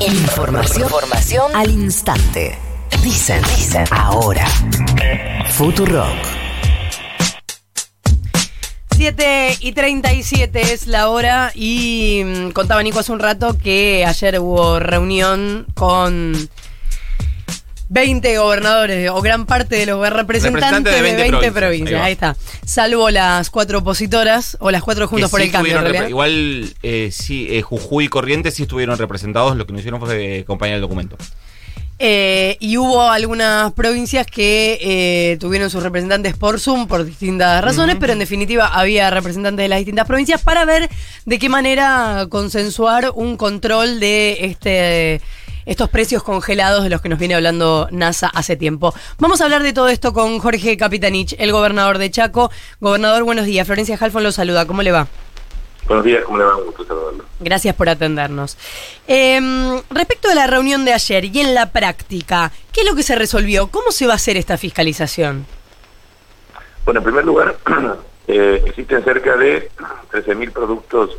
Información, 0.00 0.84
Información 0.84 1.50
al 1.54 1.70
instante. 1.70 2.58
Dicen, 3.02 3.42
dicen, 3.42 3.84
ahora. 3.90 4.46
Futurock. 5.50 6.16
7 8.96 9.58
y 9.60 9.72
37 9.72 10.72
es 10.72 10.86
la 10.86 11.10
hora 11.10 11.52
y 11.54 12.22
mm, 12.24 12.50
contaba 12.52 12.82
Nico 12.82 13.00
hace 13.00 13.12
un 13.12 13.18
rato 13.18 13.58
que 13.58 14.06
ayer 14.06 14.40
hubo 14.40 14.80
reunión 14.80 15.66
con 15.74 16.48
20 17.88 18.38
gobernadores 18.38 19.10
o 19.10 19.20
gran 19.22 19.46
parte 19.46 19.76
de 19.76 19.86
los 19.86 20.08
representantes 20.10 20.94
de 20.94 21.02
20, 21.02 21.52
provincias. 21.52 22.02
Ahí, 22.02 22.12
está. 22.12 22.36
Salvo 22.64 23.10
las 23.10 23.50
cuatro 23.50 23.78
opositoras 23.78 24.56
o 24.60 24.70
las 24.70 24.82
cuatro 24.82 25.08
juntos 25.08 25.30
por 25.30 25.40
el 25.40 25.50
cambio. 25.50 26.08
Igual 26.08 26.74
eh, 26.82 27.10
sí, 27.12 27.48
eh, 27.50 27.62
Jujuy 27.62 28.06
y 28.06 28.08
Corrientes 28.08 28.54
sí 28.54 28.62
estuvieron 28.62 28.98
representados. 28.98 29.56
Lo 29.56 29.66
que 29.66 29.72
nos 29.72 29.80
hicieron 29.80 30.00
fue 30.00 30.40
acompañar 30.40 30.76
el 30.76 30.82
documento. 30.82 31.16
Eh, 32.00 32.56
y 32.60 32.76
hubo 32.76 33.10
algunas 33.10 33.72
provincias 33.72 34.24
que 34.24 34.78
eh, 34.80 35.36
tuvieron 35.40 35.68
sus 35.68 35.82
representantes 35.82 36.36
por 36.36 36.60
Zoom 36.60 36.86
por 36.86 37.04
distintas 37.04 37.62
razones, 37.64 37.96
pero 37.98 38.12
en 38.12 38.20
definitiva 38.20 38.68
había 38.68 39.10
representantes 39.10 39.64
de 39.64 39.68
las 39.68 39.80
distintas 39.80 40.06
provincias 40.06 40.40
para 40.40 40.64
ver 40.64 40.88
de 41.26 41.38
qué 41.40 41.48
manera 41.48 42.26
consensuar 42.30 43.10
un 43.16 43.36
control 43.36 43.98
de 43.98 44.38
este 44.42 45.20
estos 45.68 45.90
precios 45.90 46.22
congelados 46.22 46.82
de 46.82 46.90
los 46.90 47.02
que 47.02 47.10
nos 47.10 47.18
viene 47.18 47.34
hablando 47.34 47.88
NASA 47.92 48.28
hace 48.34 48.56
tiempo. 48.56 48.94
Vamos 49.18 49.40
a 49.40 49.44
hablar 49.44 49.62
de 49.62 49.74
todo 49.74 49.88
esto 49.88 50.14
con 50.14 50.38
Jorge 50.38 50.78
Capitanich, 50.78 51.36
el 51.38 51.52
gobernador 51.52 51.98
de 51.98 52.10
Chaco. 52.10 52.50
Gobernador, 52.80 53.22
buenos 53.24 53.44
días. 53.44 53.66
Florencia 53.66 53.98
Halfon 54.00 54.22
lo 54.22 54.32
saluda. 54.32 54.66
¿Cómo 54.66 54.82
le 54.82 54.92
va? 54.92 55.06
Buenos 55.86 56.04
días, 56.04 56.24
¿cómo 56.24 56.38
le 56.38 56.44
va? 56.44 56.56
Un 56.56 56.66
gusto 56.66 56.84
saludarlo. 56.86 57.24
Gracias 57.40 57.74
por 57.74 57.88
atendernos. 57.88 58.56
Em, 59.06 59.80
respecto 59.90 60.28
de 60.28 60.34
la 60.34 60.46
reunión 60.46 60.86
de 60.86 60.94
ayer 60.94 61.26
y 61.26 61.40
en 61.40 61.54
la 61.54 61.70
práctica, 61.70 62.50
¿qué 62.72 62.80
es 62.80 62.86
lo 62.86 62.94
que 62.94 63.02
se 63.02 63.14
resolvió? 63.14 63.68
¿Cómo 63.68 63.92
se 63.92 64.06
va 64.06 64.14
a 64.14 64.16
hacer 64.16 64.38
esta 64.38 64.56
fiscalización? 64.56 65.46
Bueno, 66.86 67.00
en 67.00 67.04
primer 67.04 67.26
lugar, 67.26 67.56
eh, 68.26 68.62
existen 68.66 69.04
cerca 69.04 69.36
de 69.36 69.70
13.000 70.12 70.50
productos 70.50 71.10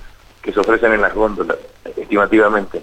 que 0.41 0.51
se 0.51 0.59
ofrecen 0.59 0.93
en 0.93 1.01
las 1.01 1.13
góndolas, 1.13 1.57
estimativamente. 1.95 2.81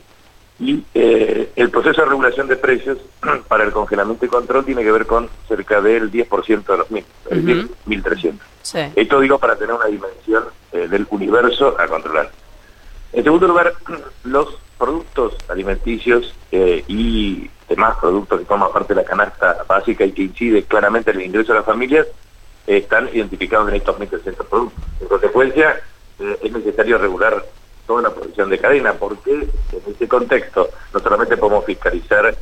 Y 0.59 0.83
eh, 0.95 1.51
el 1.55 1.71
proceso 1.71 2.01
de 2.01 2.09
regulación 2.09 2.49
de 2.49 2.57
precios 2.57 2.99
para 3.49 3.65
el 3.65 3.73
congelamiento 3.73 4.25
y 4.25 4.29
control 4.29 4.65
tiene 4.65 4.83
que 4.83 4.93
ver 4.93 5.07
con 5.07 5.29
cerca 5.49 5.81
del 5.81 6.11
10% 6.11 6.65
de 6.65 6.77
los 6.77 6.91
mismos, 6.91 7.13
es 7.31 7.45
decir, 7.45 7.71
1.300. 7.87 8.93
Esto 8.97 9.21
digo 9.21 9.39
para 9.39 9.57
tener 9.57 9.75
una 9.75 9.87
dimensión 9.87 10.45
eh, 10.73 10.89
del 10.89 11.07
universo 11.11 11.77
a 11.79 11.87
controlar. 11.87 12.31
En 13.13 13.23
segundo 13.23 13.49
lugar, 13.49 13.75
los 14.25 14.59
productos 14.79 15.37
alimenticios 15.49 16.35
eh, 16.53 16.85
y 16.89 17.51
demás 17.69 17.97
productos 17.99 18.41
que 18.41 18.47
forman 18.47 18.73
parte 18.73 18.95
de 18.95 19.03
la 19.03 19.07
canasta 19.07 19.65
básica 19.69 20.05
y 20.05 20.13
que 20.13 20.23
incide 20.23 20.63
claramente 20.65 21.11
en 21.11 21.21
el 21.21 21.27
ingreso 21.27 21.53
de 21.53 21.59
las 21.59 21.67
familias 21.67 22.07
están 22.67 23.09
identificados 23.13 23.69
en 23.69 23.77
estos 23.77 23.97
1.300 23.99 24.35
productos. 24.49 24.85
En 25.01 25.09
consecuencia, 25.09 25.81
es 26.43 26.53
necesario 26.53 26.99
regular 26.99 27.45
toda 27.87 28.03
la 28.03 28.15
producción 28.15 28.51
de 28.51 28.59
cadena, 28.59 28.95
porque 28.95 29.33
en 29.33 29.83
este 29.87 30.09
contexto 30.09 30.71
no 30.93 31.01
solamente 31.01 31.37
podemos 31.37 31.65
fiscalizar 31.65 32.37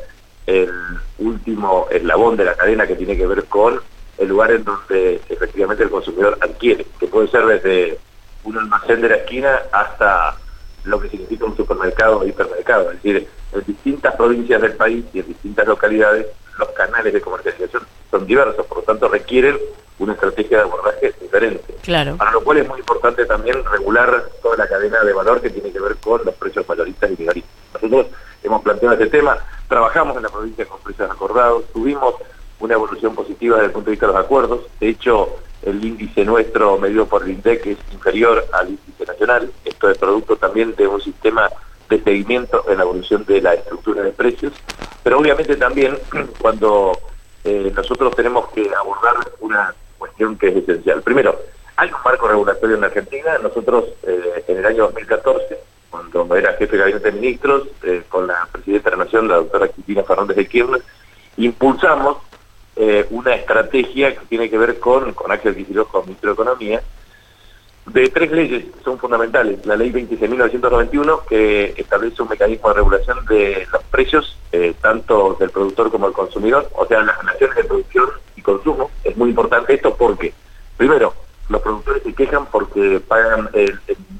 el 0.47 0.70
último 1.19 1.87
eslabón 1.91 2.37
de 2.37 2.45
la 2.45 2.55
cadena 2.55 2.87
que 2.87 2.97
tiene 2.97 3.17
que 3.17 3.27
ver 3.27 3.45
con 3.45 3.81
el 4.19 4.28
lugar 4.28 4.53
en 4.53 4.65
donde 4.65 5.20
efectivamente 5.28 5.83
el 5.83 5.91
consumidor 5.91 6.39
adquiere, 6.41 6.87
que 6.98 7.06
puede 7.06 7.28
ser 7.28 7.47
desde 7.47 7.98
un 8.45 8.59
almacén 8.59 9.00
de 9.00 9.09
la 9.09 9.17
esquina 9.17 9.62
hasta 9.72 10.37
lo 10.84 11.00
que 11.00 11.09
significa 11.09 11.47
un 11.47 11.56
supermercado 11.56 12.20
o 12.20 12.27
hipermercado, 12.27 12.91
es 12.91 13.03
decir, 13.03 13.28
en 13.53 13.65
distintas 13.67 14.15
provincias 14.17 14.61
del 14.61 14.75
país 14.75 15.05
y 15.12 15.20
en 15.20 15.27
distintas 15.27 15.67
localidades 15.67 16.27
los 16.59 16.69
canales 16.70 17.12
de 17.12 17.20
comercialización 17.20 17.83
son 18.11 18.27
diversos, 18.27 18.67
por 18.67 18.78
lo 18.78 18.84
tanto 18.84 19.09
requieren 19.09 19.59
una 19.99 20.12
estrategia 20.15 20.59
de 20.59 20.65
abordaje 20.65 21.15
diferente. 21.21 21.75
Claro. 21.82 22.16
Para 22.16 22.32
lo 22.32 22.43
cual 22.43 22.59
es 22.59 22.69
muy 22.69 22.81
importante 22.81 23.25
también 23.27 23.65
regular 23.65 24.28
toda 24.43 24.56
la 24.56 24.66
cadena 24.66 25.03
de 25.03 25.12
valor 25.12 25.41
que 25.41 25.50
tiene 25.50 25.71
que 25.71 25.81
ver 25.81 25.97
con 25.97 26.25
los 26.25 26.34
precios 26.34 26.69
mayoristas 26.69 27.10
y 27.10 27.16
minoristas. 27.19 27.53
Nosotros 27.75 28.06
hemos 28.43 28.62
planteado 28.62 28.94
este 28.94 29.06
tema, 29.06 29.38
trabajamos 29.69 30.16
en 30.16 30.25
la 30.25 30.28
provincia 30.28 30.66
con 30.66 30.81
precios 30.81 31.10
acordados, 31.10 31.65
tuvimos 31.72 32.15
una 32.60 32.75
evolución 32.75 33.15
positiva 33.15 33.56
desde 33.56 33.66
el 33.66 33.72
punto 33.72 33.87
de 33.87 33.93
vista 33.93 34.06
de 34.06 34.12
los 34.12 34.25
acuerdos, 34.25 34.60
de 34.81 34.88
hecho 34.88 35.37
el 35.62 35.84
índice 35.84 36.25
nuestro 36.25 36.78
medido 36.78 37.06
por 37.06 37.22
el 37.22 37.31
INDEC 37.31 37.66
es 37.66 37.78
inferior 37.93 38.44
al 38.53 38.69
índice 38.71 39.06
nacional, 39.06 39.50
esto 39.65 39.91
es 39.91 39.99
producto 39.99 40.37
también 40.37 40.75
de 40.76 40.87
un 40.87 41.00
sistema 41.00 41.49
de 41.88 42.03
seguimiento 42.03 42.65
en 42.69 42.78
la 42.78 42.84
evolución 42.84 43.25
de 43.25 43.41
la 43.41 43.55
estructura 43.55 44.03
de 44.03 44.11
precios, 44.12 44.53
pero 45.03 45.19
obviamente 45.19 45.56
también 45.56 45.99
cuando 46.41 46.99
eh, 47.44 47.72
nosotros 47.75 48.15
tenemos 48.15 48.49
que 48.50 48.71
abordar 48.75 49.16
una 49.41 49.75
que 50.16 50.48
es 50.48 50.56
esencial. 50.56 51.02
Primero, 51.02 51.38
hay 51.76 51.88
un 51.88 51.98
marco 52.04 52.28
regulatorio 52.28 52.76
en 52.76 52.84
Argentina. 52.84 53.38
Nosotros 53.42 53.84
eh, 54.06 54.44
en 54.48 54.58
el 54.58 54.66
año 54.66 54.84
2014, 54.84 55.58
cuando 55.91 56.36
era 56.36 56.54
jefe 56.54 56.76
de 56.76 56.78
gabinete 56.78 57.10
de 57.10 57.20
ministros, 57.20 57.69
eh, 57.82 58.02
con 58.08 58.26
la 58.26 58.48
presidenta 58.50 58.91
de 58.91 58.97
la 58.97 59.04
Nación, 59.04 59.28
la 59.28 59.36
doctora 59.36 59.69
Cristina 59.69 60.02
Fernández 60.02 60.36
de 60.36 60.47
Kirchner, 60.47 60.82
impulsamos 61.36 62.19
eh, 62.76 63.06
una 63.10 63.34
estrategia 63.34 64.14
que 64.14 64.26
tiene 64.26 64.50
que 64.50 64.58
ver 64.58 64.78
con, 64.78 65.12
con 65.14 65.30
Axel 65.30 65.56
Kicillof 65.56 65.91
como 65.91 66.04
ministro 66.04 66.31
de 66.31 66.34
Economía, 66.34 66.82
de 67.86 68.08
tres 68.08 68.31
leyes 68.31 68.64
que 68.64 68.82
son 68.82 68.98
fundamentales. 68.98 69.64
La 69.66 69.76
ley 69.76 69.92
26.991, 69.92 71.26
que 71.26 71.75
establece 71.76 72.22
un 72.22 72.28
mecanismo 72.28 72.69
de 72.69 72.75
regulación 72.75 73.26
de 73.26 73.66
los 73.70 73.82
precios, 73.84 74.38
tanto 74.81 75.36
del 75.38 75.50
productor 75.50 75.91
como 75.91 76.06
del 76.06 76.14
consumidor, 76.14 76.70
o 76.75 76.86
sea, 76.86 77.02
las 77.02 77.19
relaciones 77.19 77.56
de 77.56 77.64
producción 77.64 78.08
consumo. 78.44 78.91
Es 79.03 79.16
muy 79.16 79.31
importante 79.31 79.75
esto 79.75 79.97
porque, 79.97 80.32
primero, 80.77 81.12
los 81.49 81.60
productores 81.60 82.03
se 82.05 82.15
quejan 82.15 82.47
porque 82.47 83.00
pagan 83.00 83.50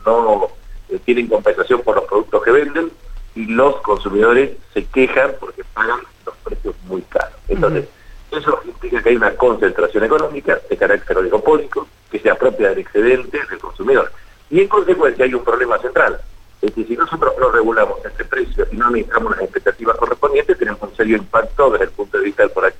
no 0.05 0.49
eh, 0.89 0.99
tienen 1.05 1.29
compensación 1.29 1.81
por 1.83 1.97
los 1.97 2.05
productos 2.05 2.43
que 2.43 2.51
venden 2.51 2.91
y 3.35 3.47
los 3.47 3.77
consumidores 3.77 4.53
se 4.73 4.85
quejan 4.87 5.33
porque 5.39 5.63
pagan 5.73 6.01
los 6.27 6.35
precios 6.45 6.75
muy 6.87 7.03
caros. 7.03 7.39
Entonces, 7.49 7.89
eso 8.31 8.61
implica 8.65 9.03
que 9.03 9.11
hay 9.11 9.17
una 9.17 9.35
concentración 9.35 10.05
económica 10.05 10.61
de 10.69 10.77
carácter 10.77 11.19
oligopólico 11.19 11.87
que 12.11 12.19
se 12.19 12.31
apropia 12.31 12.71
del 12.71 12.81
excedente 12.81 13.41
del 13.51 13.59
consumidor. 13.59 14.11
Y 14.51 14.61
en 14.61 14.69
consecuencia 14.69 15.25
hay 15.25 15.35
un 15.35 15.45
problema 15.45 15.79
central. 15.79 16.21
Es 16.61 16.73
que 16.73 16.85
si 16.85 16.97
nosotros 16.97 17.35
no 17.39 17.51
regulamos 17.51 18.05
este 18.05 18.25
precio 18.25 18.67
y 18.71 18.77
no 18.77 18.87
administramos 18.87 19.33
las 19.33 19.43
expectativas 19.43 19.97
correspondientes, 19.97 20.59
tenemos 20.59 20.83
un 20.83 20.97
serio 20.97 21.17
impacto 21.17 21.71
desde 21.71 21.85
el 21.85 21.91
punto 21.91 22.19
de 22.19 22.25
vista 22.25 22.43
del 22.43 22.53
poder. 22.53 22.74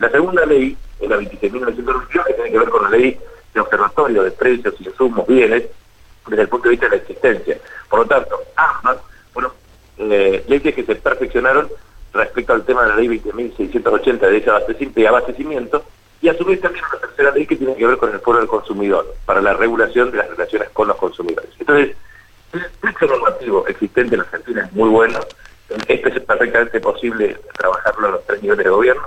La 0.00 0.08
segunda 0.10 0.46
ley 0.46 0.74
es 0.98 1.08
la 1.10 1.18
26.922, 1.18 2.24
que 2.26 2.32
tiene 2.32 2.50
que 2.50 2.58
ver 2.58 2.68
con 2.70 2.84
la 2.84 2.96
ley 2.96 3.20
de 3.52 3.60
observatorio 3.60 4.22
de 4.22 4.30
precios 4.30 4.74
y 4.80 4.88
insumos, 4.88 5.26
bienes, 5.26 5.64
desde 6.26 6.42
el 6.42 6.48
punto 6.48 6.64
de 6.64 6.70
vista 6.70 6.86
de 6.86 6.96
la 6.96 7.02
existencia. 7.02 7.58
Por 7.88 8.00
lo 8.00 8.06
tanto, 8.06 8.40
ambas 8.56 8.96
fueron 9.34 9.52
eh, 9.98 10.42
leyes 10.48 10.74
que 10.74 10.84
se 10.84 10.94
perfeccionaron 10.94 11.68
respecto 12.14 12.54
al 12.54 12.64
tema 12.64 12.84
de 12.84 12.88
la 12.88 12.96
ley 12.96 13.08
20.680 13.08 14.18
de 14.20 14.26
derecho 14.26 14.56
abastecimiento 15.06 15.84
y 16.22 16.28
a 16.28 16.34
su 16.34 16.44
vez 16.46 16.62
también 16.62 16.84
una 16.90 17.00
tercera 17.00 17.30
ley 17.32 17.46
que 17.46 17.56
tiene 17.56 17.76
que 17.76 17.86
ver 17.86 17.98
con 17.98 18.10
el 18.10 18.20
foro 18.20 18.38
del 18.38 18.48
consumidor, 18.48 19.14
para 19.26 19.42
la 19.42 19.52
regulación 19.52 20.10
de 20.10 20.16
las 20.16 20.30
relaciones 20.30 20.70
con 20.70 20.88
los 20.88 20.96
consumidores. 20.96 21.50
Entonces, 21.58 21.94
el 22.54 22.70
texto 22.80 23.06
normativo 23.06 23.66
existente 23.66 24.14
en 24.14 24.22
Argentina 24.22 24.64
es 24.64 24.72
muy 24.72 24.88
bueno, 24.88 25.20
esto 25.86 26.08
es 26.08 26.20
perfectamente 26.20 26.80
posible 26.80 27.36
trabajarlo 27.56 28.08
a 28.08 28.10
los 28.12 28.26
tres 28.26 28.42
niveles 28.42 28.64
de 28.64 28.70
gobierno, 28.70 29.02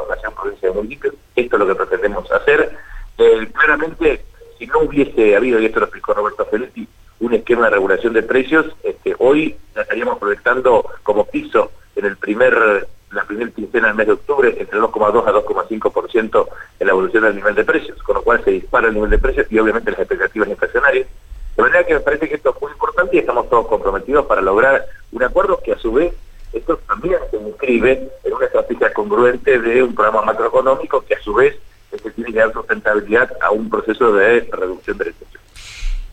esto 0.92 1.56
es 1.56 1.60
lo 1.60 1.68
que 1.68 1.76
pretendemos 1.76 2.32
hacer. 2.32 2.78
Eh, 3.18 3.48
claramente 3.54 4.24
si 4.58 4.68
no 4.68 4.80
hubiese 4.80 5.36
habido, 5.36 5.60
y 5.60 5.66
esto 5.66 5.80
lo 5.80 5.86
explicó 5.86 6.14
Roberto 6.14 6.46
Feletti, 6.46 6.88
un 7.20 7.34
esquema 7.34 7.66
de 7.66 7.72
regulación 7.72 8.14
de 8.14 8.24
precios, 8.24 8.66
este, 8.84 9.16
hoy 9.20 9.56
estaríamos 9.76 10.20
proyectando 10.20 10.86
como 11.04 11.26
piso 11.26 11.72
en 11.96 12.06
el 12.06 12.18
primer 12.18 12.88
la 13.12 13.24
primera 13.26 13.52
quincena 13.52 13.88
del 13.88 13.96
mes 13.96 14.08
de 14.08 14.14
octubre 14.14 14.56
entre 14.58 14.80
2,2 14.80 15.28
a 15.28 15.34
2,5% 15.34 16.48
en 16.80 16.88
la 16.88 16.94
evolución 16.94 17.24
del 17.24 17.36
nivel 17.36 17.56
de 17.56 17.64
precios, 17.64 18.02
con 18.02 18.16
lo 18.16 18.24
cual 18.24 18.44
se 18.44 18.52
dispara 18.52 18.88
el 18.88 18.96
nivel 18.96 19.12
de 19.12 19.20
precios 19.20 19.46
y 19.52 19.60
obviamente 19.60 19.92
las 19.92 20.00
expectativas 20.00 20.50
inflacionarias. 20.50 21.08
De 21.56 21.62
manera 21.62 21.86
que 21.86 21.94
me 21.94 22.00
parece 22.00 22.28
que 22.28 22.36
esto 22.36 22.50
es 22.56 22.62
muy 22.62 22.72
importante 22.72 23.16
y 23.16 23.20
estamos 23.20 23.50
todos 23.50 23.68
comprometidos 23.68 24.26
para 24.26 24.42
lograr 24.42 24.86
un 25.12 25.24
acuerdo 25.24 25.60
que 25.64 25.74
a 25.74 25.78
su 25.78 25.94
vez 25.94 26.14
esto 26.54 26.78
también 26.88 27.18
se 27.32 27.38
inscribe 27.38 28.10
en 28.24 28.34
una 28.34 28.46
estrategia 28.46 28.94
congruente 28.94 29.60
de 29.60 29.84
un 29.84 29.96
programa 29.96 30.22
macroeconómico 30.22 31.04
que 31.06 31.16
a 31.16 31.22
su 31.22 31.34
vez 31.34 31.56
que 32.02 32.10
tiene 32.12 32.34
que 32.34 32.40
dar 32.40 32.54
sustentabilidad 32.54 33.32
a 33.42 33.52
un 33.52 33.70
proceso 33.70 34.14
de 34.14 34.42
reducción 34.52 34.98
de 34.98 35.06
la 35.06 35.12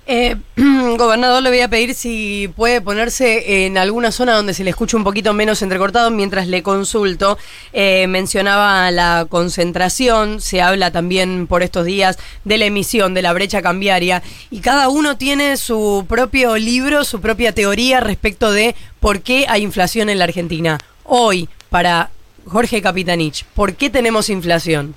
Eh, 0.06 0.37
gobernador, 0.97 1.43
le 1.43 1.50
voy 1.50 1.61
a 1.61 1.69
pedir 1.69 1.94
si 1.94 2.52
puede 2.56 2.81
ponerse 2.81 3.67
en 3.67 3.79
alguna 3.79 4.11
zona 4.11 4.35
donde 4.35 4.55
se 4.55 4.64
le 4.64 4.70
escuche 4.70 4.97
un 4.97 5.05
poquito 5.05 5.32
menos 5.35 5.62
entrecortado 5.62 6.11
mientras 6.11 6.49
le 6.49 6.62
consulto. 6.62 7.38
Eh, 7.73 8.06
mencionaba 8.08 8.91
la 8.91 9.26
concentración, 9.29 10.41
se 10.41 10.62
habla 10.62 10.91
también 10.91 11.47
por 11.47 11.62
estos 11.62 11.85
días 11.85 12.19
de 12.44 12.58
la 12.58 12.64
emisión, 12.64 13.14
de 13.14 13.23
la 13.23 13.32
brecha 13.32 13.62
cambiaria, 13.62 14.23
y 14.50 14.61
cada 14.61 14.88
uno 14.88 15.17
tiene 15.17 15.56
su 15.56 16.05
propio 16.08 16.56
libro, 16.56 17.05
su 17.05 17.20
propia 17.20 17.53
teoría 17.53 18.00
respecto 18.00 18.50
de 18.50 18.75
por 18.99 19.20
qué 19.20 19.46
hay 19.49 19.62
inflación 19.62 20.08
en 20.08 20.19
la 20.19 20.25
Argentina. 20.25 20.79
Hoy, 21.05 21.49
para 21.69 22.11
Jorge 22.46 22.82
Capitanich, 22.82 23.44
¿por 23.55 23.75
qué 23.75 23.91
tenemos 23.91 24.29
inflación? 24.29 24.94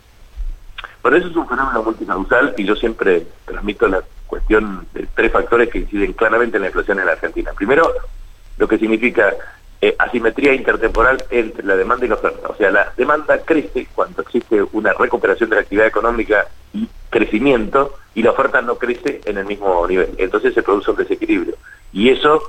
Por 1.02 1.16
eso 1.16 1.28
es 1.28 1.36
un 1.36 1.48
fenómeno 1.48 1.84
multicausal 1.84 2.56
y 2.58 2.64
yo 2.64 2.76
siempre 2.76 3.28
transmito 3.46 3.88
la 3.88 4.02
cuestión 4.34 4.88
de 4.94 5.08
tres 5.14 5.32
factores 5.32 5.70
que 5.70 5.80
inciden 5.80 6.14
claramente 6.14 6.58
en 6.58 6.64
la 6.64 6.70
inflación 6.70 7.00
en 7.00 7.06
la 7.06 7.12
Argentina. 7.12 7.52
Primero, 7.56 7.94
lo 8.58 8.68
que 8.68 8.80
significa 8.80 9.32
eh, 9.80 9.96
asimetría 10.00 10.56
intertemporal 10.56 11.24
entre 11.30 11.64
la 11.64 11.76
demanda 11.76 12.04
y 12.04 12.10
la 12.10 12.16
oferta. 12.16 12.48
O 12.48 12.56
sea, 12.56 12.72
la 12.72 12.92
demanda 12.98 13.38
crece 13.44 13.88
cuando 13.94 14.24
existe 14.24 14.64
una 14.72 14.92
recuperación 14.94 15.52
de 15.52 15.58
la 15.58 15.62
actividad 15.62 15.86
económica 15.86 16.48
y 16.74 16.90
crecimiento, 17.12 17.94
y 18.16 18.24
la 18.24 18.32
oferta 18.32 18.60
no 18.64 18.80
crece 18.80 19.22
en 19.26 19.38
el 19.38 19.46
mismo 19.46 19.88
nivel. 19.88 20.10
Entonces 20.18 20.56
se 20.56 20.64
produce 20.64 20.90
un 20.90 20.98
desequilibrio. 20.98 21.54
Y 21.92 22.10
eso, 22.10 22.42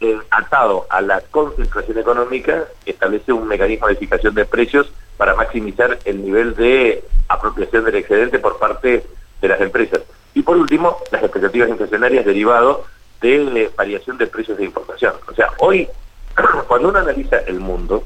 eh, 0.00 0.16
atado 0.30 0.86
a 0.88 1.02
la 1.02 1.20
concentración 1.20 1.98
económica, 1.98 2.64
establece 2.86 3.30
un 3.30 3.46
mecanismo 3.46 3.88
de 3.88 3.96
fijación 3.96 4.34
de 4.34 4.46
precios 4.46 4.90
para 5.18 5.34
maximizar 5.34 5.98
el 6.06 6.24
nivel 6.24 6.56
de 6.56 7.04
apropiación 7.28 7.84
del 7.84 7.96
excedente 7.96 8.38
por 8.38 8.58
parte 8.58 9.04
de 9.42 9.48
las 9.48 9.60
empresas. 9.60 10.00
Y 10.36 10.42
por 10.42 10.58
último, 10.58 10.98
las 11.10 11.22
expectativas 11.22 11.70
inflacionarias 11.70 12.26
derivado 12.26 12.84
de 13.22 13.72
variación 13.74 14.18
de 14.18 14.26
precios 14.26 14.58
de 14.58 14.66
importación. 14.66 15.14
O 15.26 15.32
sea, 15.32 15.48
hoy, 15.60 15.88
cuando 16.68 16.90
uno 16.90 16.98
analiza 16.98 17.38
el 17.46 17.58
mundo, 17.58 18.04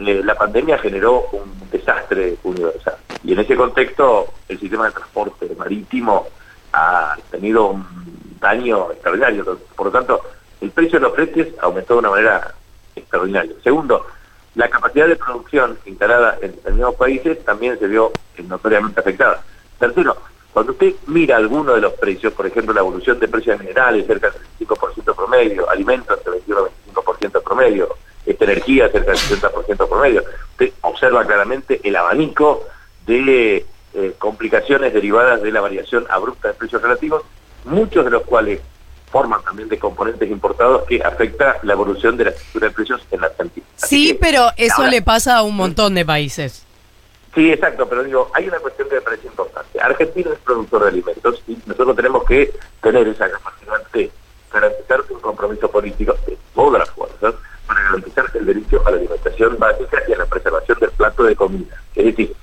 eh, 0.00 0.22
la 0.24 0.34
pandemia 0.34 0.76
generó 0.78 1.28
un 1.30 1.70
desastre 1.70 2.36
universal. 2.42 2.96
Y 3.22 3.34
en 3.34 3.38
ese 3.38 3.54
contexto, 3.54 4.26
el 4.48 4.58
sistema 4.58 4.86
de 4.86 4.90
transporte 4.90 5.54
marítimo 5.56 6.26
ha 6.72 7.16
tenido 7.30 7.66
un 7.66 7.86
daño 8.40 8.90
extraordinario. 8.90 9.56
Por 9.76 9.86
lo 9.86 9.92
tanto, 9.92 10.20
el 10.60 10.72
precio 10.72 10.98
de 10.98 11.04
los 11.04 11.12
precios 11.12 11.46
aumentó 11.60 11.94
de 11.94 12.00
una 12.00 12.10
manera 12.10 12.54
extraordinaria. 12.96 13.54
Segundo, 13.62 14.04
la 14.56 14.68
capacidad 14.68 15.06
de 15.06 15.14
producción 15.14 15.78
instalada 15.86 16.38
en 16.42 16.56
determinados 16.56 16.96
países 16.96 17.44
también 17.44 17.78
se 17.78 17.86
vio 17.86 18.10
notoriamente 18.48 18.98
afectada. 18.98 19.44
Tercero, 19.78 20.16
cuando 20.52 20.72
usted 20.72 20.94
mira 21.06 21.36
alguno 21.36 21.74
de 21.74 21.80
los 21.80 21.94
precios, 21.94 22.32
por 22.34 22.46
ejemplo, 22.46 22.74
la 22.74 22.80
evolución 22.80 23.18
de 23.18 23.28
precios 23.28 23.58
minerales 23.58 24.06
cerca 24.06 24.30
del 24.30 24.68
25% 24.68 25.16
promedio, 25.16 25.68
alimentos 25.70 26.18
entre 26.18 26.32
21 26.32 26.68
y 26.68 26.90
25% 26.90 27.42
promedio, 27.42 27.96
esta 28.26 28.44
energía 28.44 28.88
cerca 28.90 29.12
del 29.12 29.20
60% 29.20 29.88
promedio, 29.88 30.24
usted 30.50 30.72
observa 30.82 31.24
claramente 31.24 31.80
el 31.82 31.96
abanico 31.96 32.64
de 33.06 33.64
eh, 33.94 34.14
complicaciones 34.18 34.92
derivadas 34.92 35.42
de 35.42 35.50
la 35.52 35.60
variación 35.60 36.06
abrupta 36.10 36.48
de 36.48 36.54
precios 36.54 36.82
relativos, 36.82 37.22
muchos 37.64 38.04
de 38.04 38.10
los 38.10 38.22
cuales 38.22 38.60
forman 39.10 39.42
también 39.42 39.68
de 39.68 39.78
componentes 39.78 40.30
importados 40.30 40.84
que 40.84 41.02
afecta 41.02 41.58
la 41.62 41.74
evolución 41.74 42.16
de 42.16 42.24
la 42.24 42.30
estructura 42.30 42.68
de 42.68 42.74
precios 42.74 43.06
en 43.10 43.20
la 43.20 43.26
Argentina. 43.26 43.66
sí, 43.76 44.16
pero 44.20 44.48
eso 44.56 44.86
le 44.86 45.02
pasa 45.02 45.36
a 45.36 45.42
un 45.42 45.56
montón 45.56 45.94
de 45.94 46.04
países. 46.04 46.66
Sí, 47.34 47.50
exacto, 47.50 47.88
pero 47.88 48.04
digo, 48.04 48.30
hay 48.34 48.48
una 48.48 48.58
cuestión 48.58 48.88
que 48.88 48.96
me 48.96 49.00
parece 49.00 49.26
importante. 49.26 49.51
Argentina 49.82 50.30
es 50.32 50.38
productor 50.40 50.82
de 50.82 50.88
alimentos 50.88 51.42
y 51.46 51.58
nosotros 51.66 51.96
tenemos 51.96 52.24
que 52.24 52.52
tener 52.80 53.08
esa 53.08 53.30
capacidad 53.30 53.82
de 53.92 54.10
garantizar 54.52 55.00
un 55.10 55.20
compromiso 55.20 55.70
político 55.70 56.14
de 56.26 56.38
todas 56.54 56.78
las 56.78 56.90
fuerzas 56.90 57.34
para 57.66 57.82
garantizar 57.82 58.24
el 58.34 58.46
derecho 58.46 58.82
a 58.86 58.90
la 58.90 58.96
alimentación 58.98 59.58
básica 59.58 60.02
y 60.06 60.12
a 60.12 60.18
la 60.18 60.26
preservación 60.26 60.78
del 60.78 60.90
plato 60.90 61.24
de 61.24 61.36
comida. 61.36 61.82
Es 61.94 62.04
decir, 62.04 62.34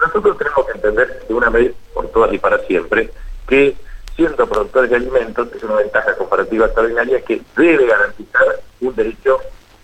nosotros 0.00 0.38
tenemos 0.38 0.66
que 0.66 0.72
entender 0.72 1.24
de 1.28 1.34
una 1.34 1.50
vez 1.50 1.74
por 1.94 2.08
todas 2.08 2.32
y 2.32 2.38
para 2.38 2.58
siempre 2.66 3.10
que 3.46 3.76
siendo 4.16 4.46
productores 4.46 4.90
de 4.90 4.96
alimentos 4.96 5.48
es 5.54 5.62
una 5.62 5.76
ventaja 5.76 6.16
comparativa 6.16 6.66
extraordinaria 6.66 7.20
que 7.22 7.40
debe 7.56 7.86
garantizar 7.86 8.60
un 8.80 8.94
derecho 8.94 9.38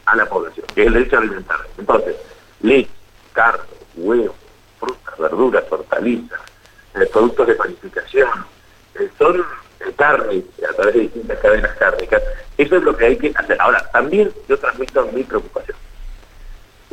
a 0.06 0.16
la 0.16 0.26
población, 0.26 0.66
que 0.74 0.82
es 0.82 0.86
el 0.88 0.94
derecho 0.94 1.16
a 1.16 1.20
alimentar. 1.20 1.58
Entonces, 1.78 2.16
leche, 2.60 2.90
carne, 3.32 3.64
huevo, 3.96 4.34
frutas, 4.80 5.18
verduras, 5.18 5.64
hortalizas, 5.70 6.40
eh, 6.94 7.06
productos 7.12 7.46
de 7.46 7.54
panificación, 7.54 8.28
eh, 8.94 9.10
son 9.18 9.40
eh, 9.40 9.92
carne 9.96 10.44
a 10.68 10.72
través 10.74 10.94
de 10.94 11.00
distintas 11.00 11.38
cadenas 11.38 11.76
cárnicas. 11.76 12.22
Eso 12.56 12.76
es 12.76 12.82
lo 12.82 12.96
que 12.96 13.06
hay 13.06 13.16
que 13.16 13.32
hacer. 13.34 13.56
Ahora, 13.60 13.84
también 13.92 14.32
yo 14.48 14.58
transmito 14.58 15.04
mi 15.12 15.24
preocupación. 15.24 15.76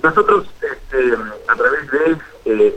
Nosotros, 0.01 0.47
este, 0.61 1.13
a 1.47 1.55
través 1.55 1.91
de 1.91 2.73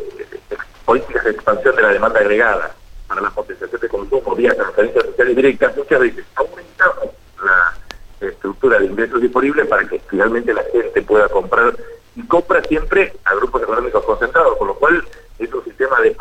políticas 0.84 1.24
de 1.24 1.30
expansión 1.30 1.74
de 1.76 1.82
la 1.82 1.88
demanda 1.88 2.20
agregada 2.20 2.74
para 3.08 3.22
la 3.22 3.30
potenciación 3.30 3.80
de 3.80 3.88
consumo 3.88 4.34
vía 4.34 4.54
transferencias 4.54 5.06
sociales 5.06 5.36
directas, 5.36 5.76
muchas 5.76 6.00
veces 6.00 6.24
aumentamos 6.34 7.08
la 7.42 8.28
estructura 8.28 8.78
de 8.78 8.86
ingresos 8.86 9.22
disponibles 9.22 9.66
para 9.66 9.88
que 9.88 10.00
finalmente 10.10 10.52
la 10.52 10.64
gente 10.64 11.02
pueda 11.02 11.28
comprar 11.28 11.74
y 12.16 12.22
compra 12.26 12.62
siempre 12.62 13.12
a 13.24 13.34
grupos 13.34 13.62
económicos 13.62 14.04
concentrados, 14.04 14.56
con 14.58 14.68
lo 14.68 14.74
cual 14.74 15.04
es 15.38 15.52
un 15.52 15.64
sistema 15.64 16.00
de 16.00 16.14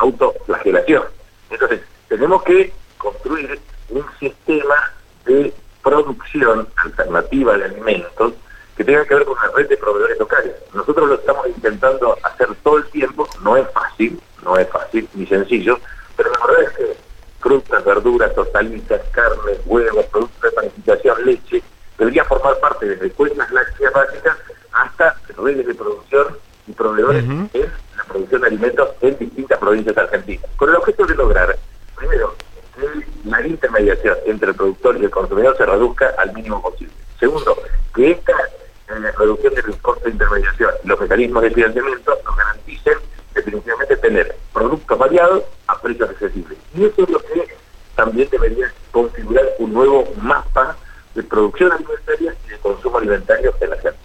autoflagelación. 0.64 1.04
Entonces, 1.50 1.82
tenemos 2.08 2.44
que 2.44 2.74
construir 2.98 3.60
un 3.90 4.06
sistema 4.20 4.92
de 5.26 5.54
producción 5.84 6.68
alternativa 6.78 7.58
de 7.58 7.66
alimentos 7.66 8.34
que 8.78 8.84
tenga 8.84 9.06
que 9.06 9.16
ver 9.16 9.26
con 9.26 9.38
una 9.38 9.52
red 9.56 9.70
de 9.70 9.78
proveedores 9.78 10.18
locales. 10.18 10.54
Nosotros 10.74 11.10
lo 11.10 11.16
estamos 11.16 11.48
intentando 11.48 12.18
hacer 12.24 12.48
todo 12.64 12.78
el 12.78 12.86
tiempo, 12.86 13.28
no 13.44 13.58
es 13.58 13.70
fácil, 13.72 14.20
no 14.44 14.58
es 14.58 14.68
fácil 14.70 15.08
ni 15.14 15.28
sencillo, 15.28 15.80
pero 16.16 16.32
la 16.32 16.46
verdad 16.48 16.64
es 16.64 16.78
que 16.78 16.98
frutas, 17.40 17.86
verduras, 17.86 18.36
hortalizas, 18.36 19.02
carne, 19.12 19.54
huevos, 19.66 20.06
productos 20.06 20.42
de 20.42 20.52
panificación, 20.52 21.26
leche, 21.26 21.64
debería 21.98 22.24
formar 22.26 22.58
parte 22.60 22.96
de 22.96 23.12
cuentas 23.12 23.52
lácteas 23.52 23.94
básicas 23.94 24.38
hasta 24.72 25.16
redes 25.38 25.68
de 25.68 25.76
producción 25.76 26.38
y 26.66 26.72
proveedores 26.72 27.24
en 27.24 27.50
producción 28.08 28.42
de 28.42 28.48
alimentos 28.48 28.90
en 29.02 29.18
distintas 29.18 29.60
provincias 29.60 29.98
argentinas, 29.98 30.50
con 30.56 30.70
el 30.70 30.76
objeto 30.76 31.06
de 31.06 31.16
lograr, 31.16 31.58
primero, 31.96 32.36
que 32.76 33.30
la 33.30 33.46
intermediación 33.46 34.18
entre 34.26 34.50
el 34.50 34.56
productor 34.56 34.98
y 34.98 35.06
el 35.06 35.12
consumidor 35.12 35.56
se 35.58 35.66
reduzca 35.66 36.14
al 36.18 36.34
mínimo 36.34 36.62
posible. 36.62 36.94
Segundo, 37.20 37.58
que 37.94 38.12
esta 38.12 38.34
eh, 38.90 39.12
reducción 39.18 39.54
del 39.54 39.78
costo 39.78 40.06
de 40.06 40.12
intermediación 40.12 40.72
los 40.84 41.00
mecanismos 41.00 41.44
de 41.44 41.52
financiamiento 41.52 42.18
nos 42.26 42.36
garanticen 42.36 42.98
definitivamente 43.34 43.98
tener 43.98 44.36
productos 44.54 44.98
variados 44.98 45.44
a 45.68 45.80
precios 45.80 46.10
accesibles. 46.10 46.58
Y 46.76 46.86
eso 46.86 47.04
es 47.04 47.10
lo 47.10 47.20
que 47.20 47.48
también 47.96 48.28
debería 48.30 48.74
configurar 48.92 49.46
un 49.60 49.74
nuevo 49.74 50.06
mapa 50.22 50.76
de 51.16 51.24
producción 51.24 51.72
alimentaria 51.72 52.36
y 52.46 52.50
de 52.50 52.58
consumo 52.58 52.98
alimentario 52.98 53.54
en 53.62 53.70
la 53.70 53.76
gente. 53.78 53.98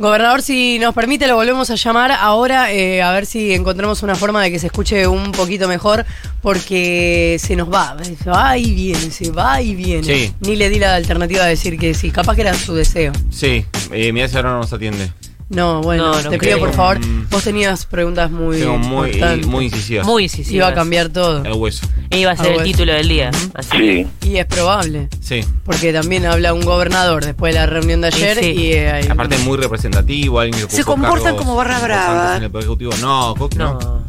Gobernador, 0.00 0.40
si 0.40 0.78
nos 0.78 0.94
permite, 0.94 1.28
lo 1.28 1.34
volvemos 1.34 1.68
a 1.68 1.74
llamar 1.74 2.10
ahora 2.10 2.72
eh, 2.72 3.02
a 3.02 3.12
ver 3.12 3.26
si 3.26 3.52
encontramos 3.52 4.02
una 4.02 4.14
forma 4.14 4.42
de 4.42 4.50
que 4.50 4.58
se 4.58 4.68
escuche 4.68 5.06
un 5.06 5.30
poquito 5.30 5.68
mejor, 5.68 6.06
porque 6.40 7.36
se 7.38 7.54
nos 7.54 7.70
va, 7.70 7.94
se 8.02 8.30
va 8.30 8.56
y 8.56 8.72
viene, 8.72 9.10
se 9.10 9.30
va 9.30 9.60
y 9.60 9.74
viene. 9.74 10.32
Ni 10.40 10.56
le 10.56 10.70
di 10.70 10.78
la 10.78 10.94
alternativa 10.94 11.44
de 11.44 11.50
decir 11.50 11.78
que 11.78 11.92
sí, 11.92 12.10
capaz 12.10 12.34
que 12.34 12.40
era 12.40 12.54
su 12.54 12.74
deseo. 12.74 13.12
Sí, 13.28 13.66
eh, 13.92 14.10
mira 14.14 14.26
si 14.26 14.36
ahora 14.36 14.52
no 14.52 14.60
nos 14.60 14.72
atiende. 14.72 15.12
No, 15.50 15.82
bueno, 15.82 16.12
te 16.12 16.38
pido 16.38 16.60
por 16.60 16.72
favor. 16.72 17.00
Mm. 17.04 17.28
Vos 17.28 17.42
tenías 17.42 17.84
preguntas 17.84 18.30
muy. 18.30 18.62
muy, 18.62 19.20
muy 19.44 19.64
incisivas. 19.64 20.06
Muy 20.06 20.22
incisivas. 20.22 20.54
Iba 20.54 20.68
a 20.68 20.74
cambiar 20.74 21.08
todo. 21.08 21.44
El 21.44 21.54
hueso. 21.54 21.88
Iba 22.10 22.30
a 22.30 22.36
ser 22.36 22.52
el 22.52 22.62
título 22.62 22.92
del 22.92 23.08
día. 23.08 23.32
Sí. 23.72 24.06
Y 24.22 24.36
es 24.36 24.46
probable. 24.46 25.08
Sí. 25.20 25.44
Porque 25.64 25.92
también 25.92 26.24
habla 26.24 26.54
un 26.54 26.60
gobernador 26.60 27.24
después 27.24 27.52
de 27.52 27.60
la 27.60 27.66
reunión 27.66 28.00
de 28.00 28.06
ayer. 28.06 28.44
Y, 28.44 28.72
eh, 28.74 29.08
Aparte, 29.10 29.38
muy 29.38 29.58
representativo. 29.58 30.38
Alguien 30.38 30.68
que 30.68 30.76
Se 30.76 30.84
comportan 30.84 31.34
como 31.36 31.56
barra 31.56 31.80
brava. 31.80 32.36
En 32.36 32.44
el 32.44 32.56
Ejecutivo. 32.56 32.92
No, 33.00 33.34
no. 33.56 34.04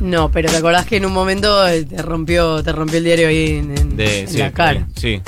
no. 0.00 0.30
pero 0.32 0.50
te 0.50 0.56
acordás 0.56 0.84
que 0.84 0.96
en 0.96 1.06
un 1.06 1.12
momento 1.12 1.66
eh, 1.68 1.84
te 1.84 2.02
rompió, 2.02 2.62
te 2.64 2.72
rompió 2.72 2.98
el 2.98 3.04
diario 3.04 3.28
ahí 3.28 3.50
en, 3.50 3.96
la 4.36 4.50
cara. 4.50 4.88
Sí. 4.96 5.22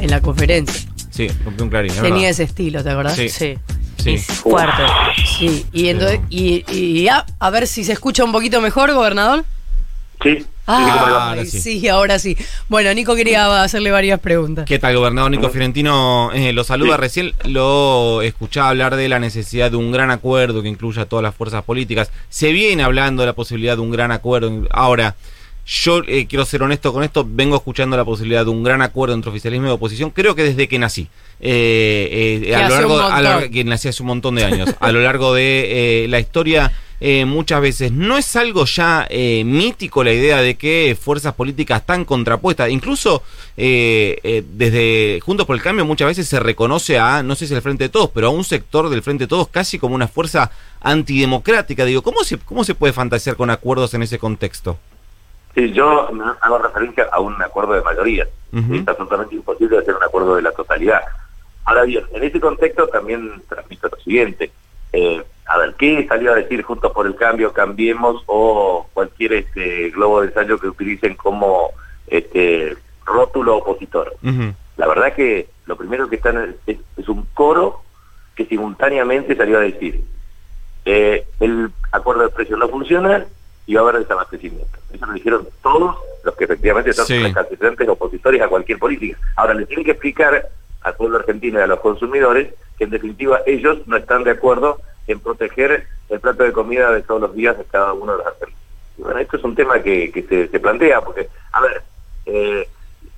En 0.00 0.10
la 0.10 0.22
conferencia. 0.22 0.88
Sí, 1.10 1.28
rompió 1.44 1.64
un 1.64 1.70
clarín. 1.70 1.92
Tenía 1.92 2.30
ese 2.30 2.44
estilo, 2.44 2.82
¿te 2.82 2.90
acordás? 2.90 3.16
sí. 3.16 3.28
Sí. 3.28 3.58
Fuerte. 4.42 4.82
Sí, 5.38 5.66
y, 5.72 5.88
entonces, 5.88 6.20
y, 6.30 6.64
y 6.70 7.04
ya, 7.04 7.26
a 7.38 7.50
ver 7.50 7.66
si 7.66 7.84
se 7.84 7.92
escucha 7.92 8.24
un 8.24 8.32
poquito 8.32 8.60
mejor, 8.60 8.92
gobernador. 8.92 9.44
Sí. 10.22 10.44
Ah, 10.70 11.34
sí. 11.46 11.88
ahora 11.88 12.18
sí. 12.18 12.36
Bueno, 12.68 12.92
Nico 12.92 13.16
quería 13.16 13.62
hacerle 13.62 13.90
varias 13.90 14.20
preguntas. 14.20 14.66
¿Qué 14.66 14.78
tal, 14.78 14.96
gobernador 14.96 15.30
Nico 15.30 15.48
Fiorentino? 15.48 16.30
Eh, 16.34 16.52
lo 16.52 16.62
saluda. 16.62 16.98
Recién 16.98 17.32
lo 17.44 18.20
escuchaba 18.20 18.68
hablar 18.68 18.96
de 18.96 19.08
la 19.08 19.18
necesidad 19.18 19.70
de 19.70 19.78
un 19.78 19.92
gran 19.92 20.10
acuerdo 20.10 20.60
que 20.60 20.68
incluya 20.68 21.02
a 21.02 21.06
todas 21.06 21.22
las 21.22 21.34
fuerzas 21.34 21.64
políticas. 21.64 22.10
Se 22.28 22.52
viene 22.52 22.82
hablando 22.82 23.22
de 23.22 23.28
la 23.28 23.32
posibilidad 23.32 23.76
de 23.76 23.82
un 23.82 23.90
gran 23.90 24.12
acuerdo. 24.12 24.66
Ahora, 24.70 25.14
Yo 25.68 26.02
eh, 26.06 26.26
quiero 26.26 26.46
ser 26.46 26.62
honesto 26.62 26.92
con 26.94 27.02
esto, 27.02 27.26
vengo 27.28 27.56
escuchando 27.56 27.96
la 27.96 28.04
posibilidad 28.04 28.44
de 28.44 28.50
un 28.50 28.62
gran 28.62 28.80
acuerdo 28.80 29.14
entre 29.14 29.30
oficialismo 29.30 29.66
y 29.66 29.70
oposición, 29.70 30.10
creo 30.10 30.34
que 30.34 30.42
desde 30.42 30.66
que 30.66 30.78
nací. 30.78 31.08
Eh, 31.40 32.52
a 32.56 32.68
lo 32.68 32.74
largo, 32.74 33.00
a 33.00 33.20
lo, 33.20 33.50
que 33.50 33.64
nací 33.64 33.88
hace 33.88 34.02
un 34.02 34.08
montón 34.08 34.36
de 34.36 34.44
años. 34.44 34.74
a 34.80 34.92
lo 34.92 35.00
largo 35.00 35.34
de 35.34 36.06
la 36.08 36.20
historia 36.20 36.72
eh, 37.00 37.24
muchas 37.24 37.60
veces. 37.60 37.92
¿No 37.92 38.18
es 38.18 38.34
algo 38.34 38.64
ya 38.64 39.06
eh, 39.08 39.44
mítico 39.44 40.02
la 40.02 40.12
idea 40.12 40.38
de 40.38 40.56
que 40.56 40.96
fuerzas 41.00 41.34
políticas 41.34 41.86
tan 41.86 42.04
contrapuestas, 42.04 42.70
incluso 42.70 43.22
eh, 43.56 44.42
desde 44.50 45.20
Juntos 45.20 45.46
por 45.46 45.54
el 45.54 45.62
Cambio 45.62 45.84
muchas 45.84 46.08
veces 46.08 46.28
se 46.28 46.40
reconoce 46.40 46.98
a, 46.98 47.22
no 47.22 47.36
sé 47.36 47.46
si 47.46 47.54
el 47.54 47.62
Frente 47.62 47.84
de 47.84 47.88
Todos, 47.90 48.10
pero 48.12 48.28
a 48.28 48.30
un 48.30 48.42
sector 48.42 48.88
del 48.88 49.02
Frente 49.02 49.24
de 49.24 49.28
Todos 49.28 49.48
casi 49.48 49.78
como 49.78 49.94
una 49.94 50.08
fuerza 50.08 50.50
antidemocrática? 50.80 51.84
Digo, 51.84 52.02
¿cómo 52.02 52.24
se, 52.24 52.38
cómo 52.38 52.64
se 52.64 52.74
puede 52.74 52.92
fantasear 52.92 53.36
con 53.36 53.50
acuerdos 53.50 53.94
en 53.94 54.02
ese 54.02 54.18
contexto? 54.18 54.78
Sí, 55.58 55.72
yo 55.72 56.08
hago 56.40 56.58
referencia 56.58 57.08
a 57.10 57.18
un 57.18 57.42
acuerdo 57.42 57.72
de 57.72 57.82
mayoría. 57.82 58.28
Es 58.52 58.86
absolutamente 58.86 59.34
imposible 59.34 59.78
hacer 59.78 59.92
un 59.92 60.04
acuerdo 60.04 60.36
de 60.36 60.42
la 60.42 60.52
totalidad. 60.52 61.00
Ahora 61.64 61.82
bien, 61.82 62.04
en 62.12 62.22
ese 62.22 62.38
contexto 62.38 62.86
también 62.86 63.42
transmito 63.48 63.88
lo 63.88 63.96
siguiente. 63.96 64.52
Eh, 64.92 65.20
a 65.46 65.58
ver, 65.58 65.74
¿qué 65.74 66.06
salió 66.06 66.30
a 66.32 66.36
decir 66.36 66.62
Juntos 66.62 66.92
por 66.92 67.08
el 67.08 67.16
Cambio, 67.16 67.52
Cambiemos 67.52 68.22
o 68.26 68.86
cualquier 68.94 69.32
este 69.32 69.90
globo 69.90 70.20
de 70.20 70.28
ensayo 70.28 70.58
que 70.58 70.68
utilicen 70.68 71.16
como 71.16 71.70
este 72.06 72.76
rótulo 73.04 73.56
opositor? 73.56 74.14
La 74.76 74.86
verdad 74.86 75.12
que 75.12 75.48
lo 75.66 75.74
primero 75.74 76.08
que 76.08 76.16
están 76.16 76.54
es, 76.66 77.08
un 77.08 77.26
coro 77.34 77.82
que 78.36 78.46
simultáneamente 78.46 79.34
salió 79.34 79.58
a 79.58 79.62
decir 79.62 80.04
eh, 80.84 81.26
el 81.40 81.72
acuerdo 81.90 82.22
de 82.22 82.28
precios 82.28 82.60
no 82.60 82.68
funciona 82.68 83.26
va 83.74 83.80
a 83.80 83.88
haber 83.88 84.02
desabastecimiento. 84.02 84.78
Eso 84.92 85.06
lo 85.06 85.12
dijeron 85.12 85.48
todos 85.62 85.96
los 86.24 86.34
que 86.36 86.44
efectivamente 86.44 86.92
son 86.92 87.06
sí. 87.06 87.34
opositores 87.88 88.40
a 88.40 88.48
cualquier 88.48 88.78
política. 88.78 89.18
Ahora, 89.36 89.54
le 89.54 89.66
tienen 89.66 89.84
que 89.84 89.92
explicar 89.92 90.48
al 90.82 90.94
pueblo 90.94 91.18
argentino 91.18 91.58
y 91.58 91.62
a 91.62 91.66
los 91.66 91.80
consumidores 91.80 92.54
que 92.78 92.84
en 92.84 92.90
definitiva 92.90 93.40
ellos 93.46 93.86
no 93.86 93.96
están 93.96 94.24
de 94.24 94.30
acuerdo 94.32 94.80
en 95.06 95.20
proteger 95.20 95.86
el 96.08 96.20
plato 96.20 96.44
de 96.44 96.52
comida 96.52 96.92
de 96.92 97.02
todos 97.02 97.20
los 97.20 97.34
días 97.34 97.58
de 97.58 97.64
cada 97.64 97.92
uno 97.92 98.12
de 98.12 98.18
los 98.18 98.26
argentinos. 98.26 98.60
bueno, 98.98 99.18
esto 99.20 99.36
es 99.36 99.44
un 99.44 99.54
tema 99.54 99.82
que, 99.82 100.48
se, 100.50 100.60
plantea, 100.60 101.00
porque, 101.00 101.28
a 101.52 101.60
ver, 101.60 101.82
eh, 102.26 102.68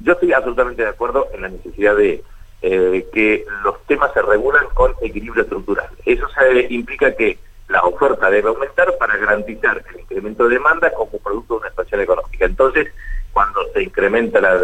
yo 0.00 0.12
estoy 0.12 0.32
absolutamente 0.32 0.82
de 0.82 0.88
acuerdo 0.88 1.28
en 1.32 1.42
la 1.42 1.48
necesidad 1.48 1.96
de 1.96 2.24
eh, 2.62 3.06
que 3.12 3.44
los 3.64 3.82
temas 3.86 4.12
se 4.12 4.22
regulan 4.22 4.66
con 4.74 4.92
equilibrio 5.02 5.42
estructural. 5.42 5.88
Eso 6.04 6.26
implica 6.68 7.14
que 7.14 7.38
la 7.70 7.82
oferta 7.82 8.30
debe 8.30 8.48
aumentar 8.48 8.96
para 8.98 9.16
garantizar 9.16 9.82
el 9.94 10.00
incremento 10.00 10.44
de 10.44 10.54
demanda 10.54 10.92
como 10.92 11.18
producto 11.18 11.54
de 11.54 11.60
una 11.60 11.68
expansión 11.68 12.00
económica. 12.00 12.44
Entonces, 12.44 12.88
cuando 13.32 13.60
se 13.72 13.82
incrementa 13.82 14.40
la 14.40 14.60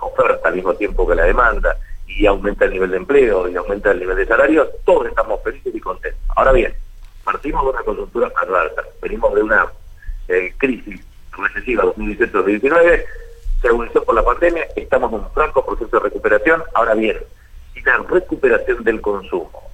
oferta 0.00 0.48
al 0.48 0.54
mismo 0.54 0.74
tiempo 0.74 1.06
que 1.06 1.16
la 1.16 1.24
demanda, 1.24 1.76
y 2.06 2.26
aumenta 2.26 2.64
el 2.64 2.72
nivel 2.72 2.90
de 2.90 2.96
empleo 2.98 3.48
y 3.48 3.56
aumenta 3.56 3.90
el 3.90 3.98
nivel 3.98 4.16
de 4.16 4.26
salario, 4.26 4.68
todos 4.84 5.06
estamos 5.08 5.42
felices 5.42 5.74
y 5.74 5.80
contentos. 5.80 6.20
Ahora 6.36 6.52
bien, 6.52 6.72
partimos 7.24 7.64
de 7.64 7.70
una 7.70 7.82
coyuntura 7.82 8.32
adversa, 8.36 8.82
venimos 9.02 9.34
de 9.34 9.42
una 9.42 9.66
eh, 10.28 10.54
crisis 10.56 11.00
recesiva 11.36 11.84
2018-2019, 11.84 13.04
se 13.60 13.68
agudizó 13.68 14.04
por 14.04 14.14
la 14.14 14.24
pandemia, 14.24 14.68
estamos 14.76 15.12
en 15.12 15.20
un 15.20 15.30
franco 15.32 15.64
proceso 15.64 15.96
de 15.96 16.04
recuperación. 16.04 16.62
Ahora 16.74 16.94
bien, 16.94 17.18
si 17.72 17.80
la 17.80 17.96
recuperación 17.98 18.84
del 18.84 19.00
consumo 19.00 19.70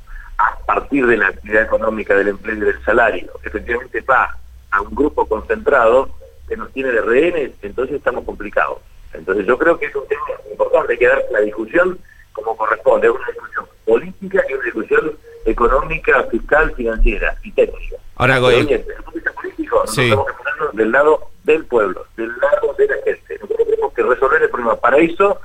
partir 0.74 1.04
de 1.04 1.16
la 1.16 1.28
actividad 1.28 1.62
económica, 1.64 2.14
del 2.14 2.28
empleo 2.28 2.56
y 2.56 2.60
del 2.60 2.84
salario, 2.84 3.32
efectivamente 3.42 4.00
va 4.02 4.36
a 4.70 4.80
un 4.80 4.94
grupo 4.94 5.26
concentrado 5.26 6.08
que 6.48 6.56
nos 6.56 6.72
tiene 6.72 6.92
de 6.92 7.00
rehenes, 7.00 7.50
entonces 7.62 7.96
estamos 7.96 8.24
complicados. 8.24 8.78
Entonces 9.12 9.46
yo 9.46 9.58
creo 9.58 9.76
que 9.78 9.86
es 9.86 9.96
un 9.96 10.06
tema 10.06 10.22
importante, 10.48 10.92
hay 10.92 10.98
que 10.98 11.08
dar 11.08 11.24
la 11.32 11.40
discusión 11.40 11.98
como 12.32 12.56
corresponde, 12.56 13.08
es 13.08 13.12
una 13.12 13.26
discusión 13.26 13.66
política 13.84 14.44
y 14.48 14.52
una 14.52 14.64
discusión 14.64 15.12
económica, 15.44 16.22
fiscal, 16.30 16.72
financiera 16.76 17.36
y 17.42 17.50
técnica. 17.50 17.96
Ahora, 18.14 18.38
Goy, 18.38 18.62
desde 18.62 18.74
el 18.74 19.02
punto 19.02 19.10
de 19.10 19.16
vista 19.16 19.32
político, 19.32 19.86
sí. 19.88 20.02
tenemos 20.02 20.26
que 20.26 20.32
ponernos 20.34 20.76
del 20.76 20.92
lado 20.92 21.30
del 21.42 21.64
pueblo, 21.64 22.06
del 22.16 22.30
lado 22.38 22.74
de 22.78 22.86
la 22.86 22.96
gente. 23.04 23.38
Nosotros 23.40 23.66
tenemos 23.66 23.92
que 23.92 24.02
resolver 24.02 24.42
el 24.42 24.50
problema. 24.50 24.76
Para 24.76 24.98
eso 24.98 25.40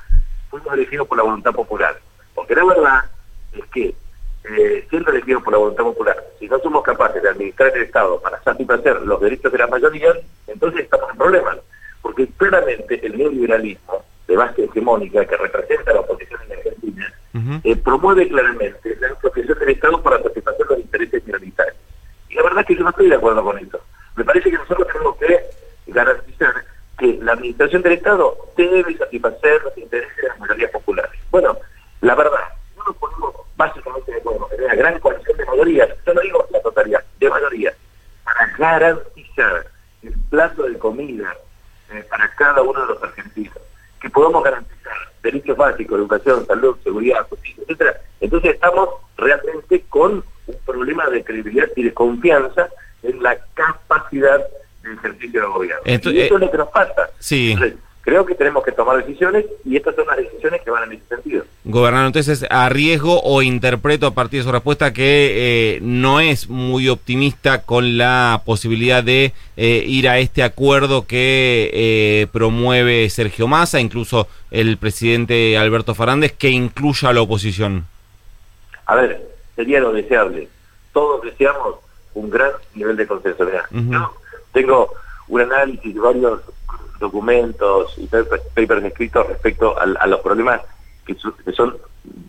fuimos 0.52 0.72
elegidos 0.74 1.08
por 1.08 1.18
la 1.18 1.24
voluntad 1.24 1.52
popular. 1.52 2.00
Porque 2.36 2.54
la 2.54 2.66
verdad 2.66 3.04
es 3.54 3.66
que, 3.74 3.96
eh, 4.58 4.86
siendo 4.90 5.12
elegidos 5.12 5.44
por 5.44 5.54
la 5.54 5.60
voluntad 5.60 5.84
popular, 5.84 6.24
si 6.40 6.48
no 6.48 6.60
somos 6.60 6.84
capaces 6.84 7.22
de 7.22 7.30
administrar 7.30 7.76
el 7.76 7.84
Estado 7.84 8.20
para 8.20 8.42
satisfacer 8.44 9.02
los 9.02 9.20
derechos 9.22 9.52
de 9.52 9.58
la 9.58 9.68
mayoría, 9.68 10.14
entonces 10.48 10.82
estamos 10.82 11.10
en 11.12 11.18
problemas. 11.18 11.58
Porque 12.02 12.28
claramente 12.38 13.06
el 13.06 13.18
neoliberalismo 13.18 14.04
de 14.28 14.36
base 14.36 14.64
hegemónica 14.64 15.26
que 15.26 15.38
representa 15.38 15.94
la 15.94 16.02
oposición 16.02 16.40
en 16.44 16.58
Argentina, 16.58 17.14
eh, 17.64 17.76
promueve 17.76 18.28
claramente 18.28 18.96
la 19.00 19.14
protección 19.16 19.60
del 19.60 19.70
Estado 19.70 20.02
para 20.02 20.22
satisfacer 20.22 20.66
los 20.68 20.80
intereses 20.80 21.26
minoritarios. 21.26 21.76
Y 22.30 22.36
la 22.36 22.44
verdad 22.44 22.62
es 22.62 22.66
que 22.68 22.76
yo 22.76 22.84
no 22.84 22.90
estoy 22.90 23.10
de 23.10 23.16
acuerdo 23.16 23.44
con 23.44 23.58
eso. 23.58 23.80
Me 24.16 24.24
parece 24.24 24.50
que 24.50 24.58
nosotros 24.58 24.88
tenemos 24.88 25.18
que 25.18 25.40
garantizar 25.88 26.54
que 26.98 27.20
la 27.22 27.34
administración 27.34 27.82
del 27.82 27.94
Estado 27.94 28.38
debe 28.56 28.98
satisfacer 28.98 29.64
los 29.64 29.78
intereses 29.78 30.16
de 30.18 30.28
las 30.28 30.40
mayorías 30.40 30.72
populares. 30.72 31.20
Bueno, 31.30 31.58
la 32.02 32.16
verdad, 32.16 32.40
no 32.78 32.84
nos 32.86 32.96
ponemos 32.98 33.36
básicamente 33.58 34.12
de 34.12 34.18
acuerdo 34.18 34.48
en 34.52 34.64
una 34.64 34.76
gran 34.76 35.00
coalición 35.00 35.38
de 35.38 35.46
mayorías, 35.46 35.90
yo 36.06 36.14
no 36.14 36.22
digo 36.22 36.48
la 36.52 36.62
totalidad, 36.62 37.04
de 37.20 37.30
mayorías, 37.30 37.76
para 38.24 38.48
garantizar 38.72 39.68
el 40.04 40.14
plazo 40.30 40.64
de 40.64 40.78
comida 40.78 41.36
eh, 41.92 42.04
para 42.10 42.30
cada 42.36 42.62
uno 42.62 42.82
de 42.82 42.94
los 42.94 43.04
argentinos 43.04 43.58
que 44.02 44.10
podamos 44.10 44.44
garantizar 44.44 44.94
derechos 45.24 45.58
básicos, 45.58 45.98
educación, 45.98 46.46
salud, 46.46 46.78
seguridad, 46.84 47.28
justicia, 47.28 47.64
etcétera, 47.64 48.00
entonces 48.20 48.54
estamos 48.54 48.90
realmente 49.18 49.84
con 49.90 50.24
un 50.48 50.56
problema 50.66 51.10
de 51.10 51.24
credibilidad 51.24 51.68
y 51.76 51.84
de 51.84 51.94
confianza 51.94 52.70
en 53.02 53.24
la 53.24 53.38
capacidad 53.56 54.46
de 54.84 54.94
ejercicio 54.94 55.42
del 55.42 55.50
gobierno. 55.50 55.82
y 55.86 55.94
eso 55.94 56.36
es 56.36 56.42
lo 56.42 56.52
que 56.52 56.58
nos 56.58 56.70
pasa. 56.70 57.10
Sí 57.20 57.56
creo 58.06 58.24
que 58.24 58.36
tenemos 58.36 58.64
que 58.64 58.72
tomar 58.72 58.98
decisiones 59.04 59.46
y 59.66 59.76
estas 59.76 59.96
son 59.96 60.06
las 60.06 60.18
decisiones 60.18 60.62
que 60.62 60.70
van 60.70 60.84
en 60.84 60.98
ese 60.98 61.08
sentido. 61.08 61.44
Gobernador, 61.76 62.08
entonces 62.08 62.46
arriesgo 62.50 63.22
o 63.22 63.42
interpreto 63.42 64.08
a 64.08 64.12
partir 64.12 64.40
de 64.40 64.46
su 64.46 64.52
respuesta 64.54 64.94
que 64.94 65.76
eh, 65.76 65.80
no 65.82 66.22
es 66.22 66.48
muy 66.48 66.88
optimista 66.88 67.64
con 67.64 67.98
la 67.98 68.44
posibilidad 68.46 69.04
de 69.04 69.34
eh, 69.58 69.84
ir 69.86 70.08
a 70.08 70.18
este 70.20 70.42
acuerdo 70.42 71.06
que 71.06 71.70
eh, 71.74 72.28
promueve 72.32 73.10
Sergio 73.10 73.50
Massa, 73.50 73.82
incluso 73.82 74.30
el 74.52 74.78
presidente 74.78 75.58
Alberto 75.58 75.94
Fernández, 75.94 76.32
que 76.32 76.50
incluya 76.50 77.10
a 77.10 77.14
la 77.14 77.24
oposición. 77.24 77.86
A 78.86 78.96
ver, 78.96 79.22
sería 79.58 79.82
lo 79.82 79.92
deseable. 79.92 80.48
Todos 80.94 81.24
deseamos 81.24 81.76
un 82.14 82.30
gran 82.30 82.52
nivel 82.74 82.96
de 82.96 83.06
consenso. 83.06 83.46
Yo 83.70 84.14
tengo 84.54 84.94
un 85.28 85.42
análisis 85.42 85.94
de 85.94 86.00
varios 86.00 86.40
documentos 87.02 87.94
y 87.98 88.08
papers 88.08 88.86
escritos 88.86 89.28
respecto 89.28 89.78
a, 89.78 90.08
los 90.08 90.22
problemas 90.22 90.62
que, 91.06 91.16
son 91.54 91.78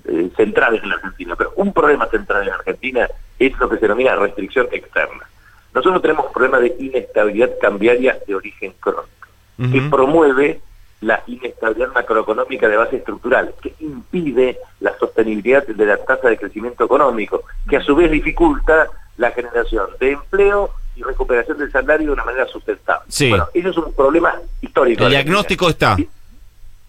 eh, 0.05 0.31
centrales 0.37 0.83
en 0.83 0.91
la 0.91 0.97
Argentina. 0.97 1.35
Pero 1.37 1.53
un 1.57 1.73
problema 1.73 2.07
central 2.07 2.43
en 2.43 2.49
la 2.49 2.55
Argentina 2.57 3.09
es 3.39 3.59
lo 3.59 3.69
que 3.69 3.77
se 3.77 3.83
denomina 3.83 4.17
restricción 4.17 4.69
externa. 4.73 5.29
Nosotros 5.75 6.01
tenemos 6.01 6.27
un 6.27 6.33
problema 6.33 6.59
de 6.59 6.75
inestabilidad 6.79 7.51
cambiaria 7.61 8.19
de 8.27 8.35
origen 8.35 8.73
crónico, 8.81 9.11
que 9.59 9.81
promueve 9.91 10.61
la 11.03 11.23
inestabilidad 11.27 11.93
macroeconómica 11.93 12.69
de 12.69 12.77
base 12.77 12.97
estructural, 12.97 13.55
que 13.61 13.75
impide 13.81 14.59
la 14.81 14.97
sostenibilidad 14.99 15.67
de 15.67 15.87
la 15.87 15.99
tasa 15.99 16.29
de 16.29 16.39
crecimiento 16.39 16.85
económico, 16.85 17.45
que 17.69 17.77
a 17.77 17.83
su 17.83 17.95
vez 17.95 18.11
dificulta 18.11 18.89
la 19.19 19.31
generación 19.33 19.89
de 20.01 20.13
empleo 20.13 20.71
y 20.95 21.03
recuperación 21.03 21.59
del 21.59 21.71
salario 21.71 22.07
de 22.07 22.13
una 22.15 22.25
manera 22.25 22.47
sustentable. 22.47 23.07
Bueno, 23.29 23.47
eso 23.53 23.71
es 23.71 23.77
un 23.77 23.93
problema 23.93 24.35
histórico. 24.63 25.05
El 25.05 25.11
diagnóstico 25.11 25.69
está. 25.69 25.97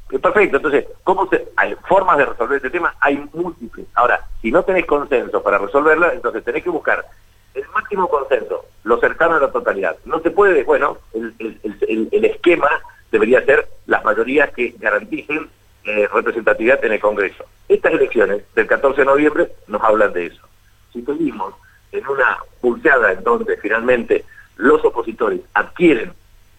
Perfecto, 0.09 0.57
entonces, 0.57 0.85
¿cómo 1.03 1.27
se, 1.27 1.49
hay 1.57 1.75
formas 1.87 2.17
de 2.17 2.25
resolver 2.25 2.57
este 2.57 2.69
tema? 2.69 2.95
Hay 3.01 3.17
múltiples. 3.33 3.87
Ahora, 3.93 4.21
si 4.41 4.51
no 4.51 4.63
tenés 4.63 4.85
consenso 4.85 5.43
para 5.43 5.57
resolverla, 5.57 6.13
entonces 6.13 6.43
tenés 6.43 6.63
que 6.63 6.69
buscar 6.69 7.05
el 7.53 7.67
máximo 7.73 8.07
consenso, 8.07 8.65
lo 8.83 8.99
cercano 8.99 9.35
a 9.35 9.39
la 9.39 9.51
totalidad. 9.51 9.97
No 10.05 10.19
se 10.19 10.31
puede, 10.31 10.63
bueno, 10.63 10.97
el, 11.13 12.25
esquema 12.25 12.69
debería 13.11 13.43
ser 13.43 13.67
las 13.87 14.03
mayorías 14.05 14.51
que 14.51 14.75
garanticen 14.79 15.49
eh, 15.83 16.07
representatividad 16.13 16.83
en 16.85 16.93
el 16.93 16.99
Congreso. 16.99 17.45
Estas 17.67 17.93
elecciones 17.93 18.43
del 18.55 18.67
14 18.67 19.01
de 19.01 19.05
noviembre 19.05 19.51
nos 19.67 19.81
hablan 19.83 20.13
de 20.13 20.27
eso. 20.27 20.47
Si 20.93 21.01
pedimos 21.01 21.53
en 21.91 22.07
una 22.07 22.37
pulseada 22.61 23.11
en 23.11 23.23
donde 23.23 23.57
finalmente 23.57 24.23
los 24.57 24.83
opositores 24.85 25.41
adquieren 25.53 26.13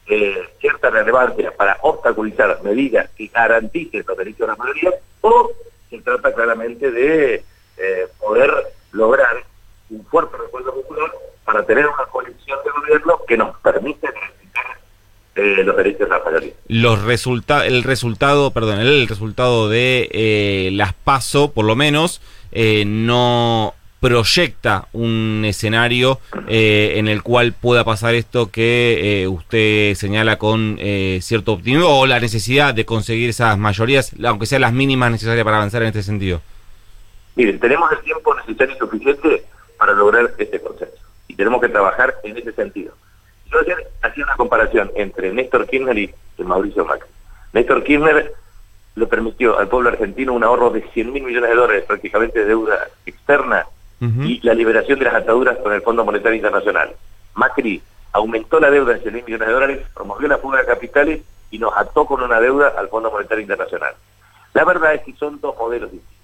eh, 0.09 0.49
cierta 0.61 0.91
relevancia 0.91 1.55
para 1.57 1.79
obstaculizar 1.83 2.61
medidas 2.63 3.11
que 3.17 3.27
garanticen 3.27 4.05
los 4.07 4.17
derechos 4.17 4.41
de 4.41 4.47
la 4.47 4.57
mayoría, 4.57 4.91
o 5.21 5.51
se 5.91 5.99
trata 5.99 6.33
claramente 6.35 6.91
de 6.91 7.45
eh, 7.77 8.09
poder 8.19 8.51
lograr 8.93 9.45
un 9.91 10.05
fuerte 10.07 10.37
recuerdo 10.37 10.75
popular 10.75 11.11
para 11.45 11.65
tener 11.65 11.87
una 11.87 12.05
coalición 12.11 12.59
de 12.65 12.71
gobierno 12.71 13.21
que 13.27 13.37
nos 13.37 13.57
permita 13.59 14.11
garantizar 14.11 14.79
eh, 15.35 15.65
los 15.65 15.77
derechos 15.77 16.09
rafaelitas. 16.09 16.59
Los 16.69 17.03
resulta 17.03 17.67
el 17.67 17.83
resultado, 17.83 18.51
perdón, 18.51 18.81
el 18.81 19.09
resultado 19.09 19.69
de 19.69 20.09
eh, 20.13 20.71
las 20.73 20.93
PASO, 20.93 21.53
por 21.53 21.65
lo 21.65 21.77
menos, 21.77 22.21
no 22.87 23.75
proyecta 24.01 24.87
un 24.93 25.43
escenario 25.45 26.21
en 26.47 27.09
el 27.09 27.23
cual 27.23 27.53
pueda 27.53 27.85
pasar 27.85 28.15
esto 28.15 28.51
que 28.51 29.27
usted 29.29 29.95
señala 29.95 30.39
con 30.39 30.79
cierto 31.21 31.55
optimismo 31.55 32.01
o 32.01 32.07
la 32.07 32.21
necesidad 32.21 32.75
de 32.75 32.85
conseguir 32.85 33.31
esas 33.31 33.59
mayorías, 33.59 34.15
aunque 34.25 34.47
sean 34.47 34.63
las 34.63 34.73
mínimas 34.73 35.11
necesarias 35.11 35.45
para 35.45 35.57
avanzar 35.57 35.83
en 35.83 35.89
este 35.89 36.03
sentido. 36.03 36.41
Miren, 37.35 37.59
tenemos 37.59 37.91
el 37.93 37.99
tiempo 37.99 38.35
necesario 38.35 38.75
y 38.75 38.79
suficiente 38.79 39.45
para 39.79 39.93
lograr 39.93 40.33
este 40.39 40.61
consenso 40.61 40.97
y 41.29 41.35
tenemos 41.35 41.61
que 41.61 41.69
trabajar 41.69 42.15
en 42.25 42.37
ese 42.37 42.53
sentido. 42.53 42.95
Yo 43.51 43.61
ayer 43.61 43.89
hacía 44.03 44.25
una 44.25 44.37
comparación 44.37 44.91
entre 44.97 45.33
Néstor 45.33 45.67
Kirchner 45.67 45.99
y 45.99 46.15
Mauricio 46.39 46.85
Macri. 46.85 47.09
Néstor 47.53 47.83
Kirchner 47.85 48.33
le 48.97 49.07
permitió 49.07 49.59
al 49.59 49.69
pueblo 49.69 49.91
argentino 49.91 50.33
un 50.33 50.43
ahorro 50.45 50.71
de 50.71 50.83
100 50.93 51.13
mil 51.13 51.23
millones 51.23 51.51
de 51.51 51.57
dólares 51.57 51.85
prácticamente 51.87 52.41
de 52.41 52.47
deuda 52.47 52.89
externa 53.07 53.67
y 54.01 54.41
la 54.47 54.55
liberación 54.55 54.99
de 54.99 55.07
las 55.07 55.15
ataduras 55.15 55.59
con 55.59 55.73
el 55.73 55.83
Fondo 55.83 56.05
Monetario 56.05 56.37
Internacional. 56.37 56.95
Macri 57.35 57.83
aumentó 58.13 58.61
la 58.61 58.71
deuda 58.71 58.95
en 58.95 59.03
100 59.03 59.15
mil 59.15 59.25
millones 59.25 59.49
de 59.49 59.55
dólares, 59.55 59.87
promovió 59.95 60.29
la 60.29 60.39
fuga 60.39 60.61
de 60.61 60.67
capitales 60.67 61.23
y 61.51 61.59
nos 61.59 61.77
ató 61.77 62.07
con 62.07 62.23
una 62.23 62.41
deuda 62.41 62.75
al 62.77 62.89
Fondo 62.89 63.11
Monetario 63.11 63.43
Internacional. 63.43 63.95
La 64.55 64.65
verdad 64.65 64.95
es 64.95 65.03
que 65.03 65.15
son 65.15 65.41
dos 65.41 65.57
modelos 65.57 65.91
distintos. 65.91 66.17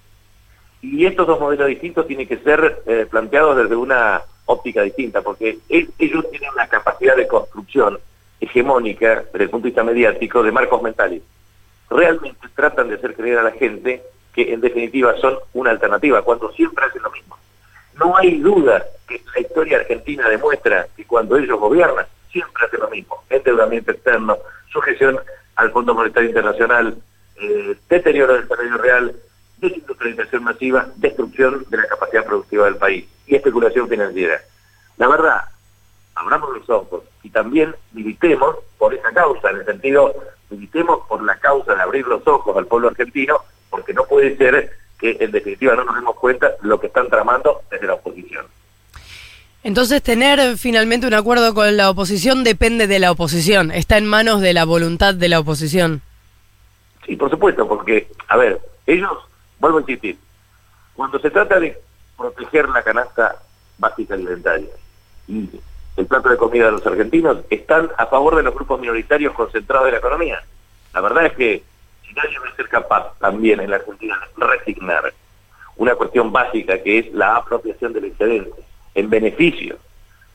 Y 0.83 1.07
estos 1.07 1.27
dos 1.27 1.41
modelos 1.41 1.69
distintos 1.69 2.07
tienen 2.07 2.29
que 2.29 2.37
ser 2.39 2.83
eh, 2.87 3.07
planteados 3.11 3.57
desde 3.57 3.75
una 3.75 4.23
óptica 4.47 4.83
distinta, 4.83 5.23
porque 5.23 5.59
ellos 5.69 6.31
tienen 6.31 6.51
una 6.53 6.69
capacidad 6.69 7.17
de 7.17 7.27
construcción 7.27 7.99
hegemónica 8.41 9.25
desde 9.33 9.45
el 9.45 9.51
punto 9.51 9.65
de 9.65 9.71
vista 9.71 9.83
mediático 9.83 10.43
de 10.43 10.53
marcos 10.53 10.83
mentales. 10.83 11.23
Realmente 11.89 12.47
tratan 12.55 12.89
de 12.89 12.97
hacer 12.97 13.15
creer 13.15 13.39
a 13.39 13.45
la 13.45 13.53
gente 13.53 14.03
que 14.35 14.53
en 14.53 14.61
definitiva 14.61 15.17
son 15.21 15.39
una 15.55 15.71
alternativa, 15.71 16.23
cuando 16.23 16.53
siempre 16.53 16.85
hacen 16.85 17.03
lo 17.03 17.11
mismo. 17.11 17.37
No 17.99 18.17
hay 18.17 18.41
duda 18.41 18.85
que 19.09 19.23
la 19.35 19.41
historia 19.41 19.79
argentina 19.79 20.29
demuestra 20.29 20.87
que 20.97 21.05
cuando 21.05 21.37
ellos 21.37 21.59
gobiernan, 21.59 22.07
siempre 22.31 22.67
hacen 22.67 22.81
lo 22.81 22.91
mismo. 22.91 23.23
Endeudamiento 23.31 23.93
externo, 23.93 24.39
sujeción 24.73 25.21
al 25.57 25.71
Fondo 25.71 25.95
Monetario 25.95 26.29
Internacional, 26.29 26.97
eh, 27.37 27.77
deterioro 27.89 28.35
del 28.35 28.49
salario 28.49 28.77
real, 28.79 29.17
desindustrialización 29.59 30.45
masiva, 30.45 30.89
destrucción 30.97 31.65
de 31.69 31.77
la 31.79 31.87
capacidad 31.87 32.25
productiva 32.25 32.65
del 32.65 32.77
país 32.77 33.07
y 33.27 33.37
especulación 33.37 33.89
financiera. 33.89 34.41
La 34.97 35.09
verdad, 35.09 35.43
abramos 36.15 36.57
los 36.57 36.69
ojos 36.71 37.03
y 37.23 37.31
también 37.31 37.75
militemos 37.93 38.57
por 38.79 38.95
esa 38.95 39.11
causa, 39.13 39.51
en 39.51 39.59
el 39.59 39.65
sentido, 39.65 40.15
militemos 40.51 41.07
por 41.09 41.23
la 41.23 41.37
causa 41.39 41.75
de 41.75 41.83
abrir 41.83 42.07
los 42.07 42.27
ojos 42.27 42.57
al 42.57 42.67
pueblo 42.67 42.89
argentino, 42.89 43.39
porque 43.71 43.95
no 43.95 44.05
puede 44.05 44.37
ser 44.37 44.71
que 45.05 45.23
en 45.23 45.33
definitiva 45.33 45.75
no 45.75 45.85
nos 45.85 45.97
demos 45.97 46.17
cuenta 46.17 46.53
lo 46.63 46.81
que 46.81 46.87
están 46.87 47.11
tramando 47.11 47.61
desde 47.71 47.87
la 47.87 47.93
oposición. 47.93 48.47
Entonces, 49.63 50.03
tener 50.03 50.57
finalmente 50.57 51.07
un 51.07 51.13
acuerdo 51.13 51.53
con 51.53 51.77
la 51.77 51.91
oposición 51.91 52.43
depende 52.43 52.87
de 52.87 52.99
la 52.99 53.11
oposición, 53.11 53.71
está 53.71 53.99
en 53.99 54.07
manos 54.07 54.41
de 54.41 54.55
la 54.55 54.65
voluntad 54.65 55.13
de 55.15 55.29
la 55.29 55.41
oposición. 55.41 56.01
Sí, 57.05 57.17
por 57.17 57.29
supuesto, 57.29 57.69
porque, 57.69 58.09
a 58.29 58.39
ver, 58.39 58.59
ellos, 58.87 59.13
vuelvo 59.59 59.77
a 59.77 59.81
insistir, 59.83 60.17
cuando 60.95 61.19
se 61.19 61.31
trata 61.31 61.61
de 61.61 61.79
proteger 62.17 62.71
la 62.71 62.83
canasta 62.83 63.37
básica 63.77 64.15
alimentaria. 64.15 64.71
Y 65.29 65.51
el 65.99 66.07
plato 66.07 66.31
de 66.31 66.39
comida 66.39 66.65
de 66.65 66.73
los 66.73 66.87
argentinos 66.87 67.41
están 67.51 67.91
a 67.99 68.07
favor 68.07 68.37
de 68.37 68.43
los 68.43 68.55
grupos 68.55 68.81
minoritarios 68.81 69.35
concentrados 69.35 69.85
de 69.85 69.93
la 69.93 69.99
economía. 69.99 70.43
La 70.95 71.03
verdad 71.03 71.27
es 71.27 71.33
que 71.35 71.63
nadie 72.15 72.39
va 72.39 72.55
ser 72.55 72.69
capaz 72.69 73.19
también 73.19 73.61
en 73.61 73.71
la 73.71 73.77
Argentina 73.77 74.19
de 74.37 74.47
resignar 74.47 75.13
una 75.77 75.95
cuestión 75.95 76.33
básica 76.33 76.83
que 76.83 76.99
es 76.99 77.13
la 77.13 77.37
apropiación 77.37 77.93
del 77.93 78.07
excedente 78.07 78.63
en 78.95 79.11
beneficio 79.11 79.77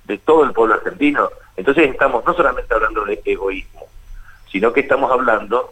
de 0.03 0.17
todo 0.17 0.43
el 0.43 0.53
pueblo 0.53 0.75
argentino, 0.75 1.29
entonces 1.55 1.89
estamos 1.89 2.25
no 2.25 2.33
solamente 2.33 2.73
hablando 2.73 3.05
de 3.05 3.21
egoísmo, 3.23 3.87
sino 4.51 4.73
que 4.73 4.81
estamos 4.81 5.11
hablando 5.11 5.69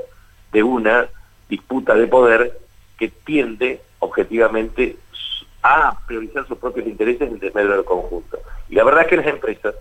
de 0.51 0.63
una 0.63 1.07
disputa 1.49 1.95
de 1.95 2.07
poder 2.07 2.59
que 2.97 3.09
tiende 3.09 3.81
objetivamente 3.99 4.97
a 5.63 5.97
priorizar 6.05 6.47
sus 6.47 6.57
propios 6.57 6.87
intereses 6.87 7.21
en 7.21 7.39
desmedro 7.39 7.73
del 7.73 7.83
conjunto. 7.83 8.39
Y 8.69 8.75
la 8.75 8.83
verdad 8.83 9.03
es 9.03 9.07
que 9.07 9.17
las 9.17 9.27
empresas, 9.27 9.75